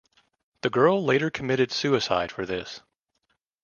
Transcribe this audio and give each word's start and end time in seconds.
The 0.61 0.71
girl 0.71 1.05
later 1.05 1.29
committed 1.29 1.71
suicide 1.71 2.31
for 2.31 2.43
this. 2.43 2.81